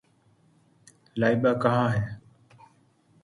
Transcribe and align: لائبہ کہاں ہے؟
لائبہ 1.19 1.51
کہاں 1.61 1.89
ہے؟ 1.93 2.05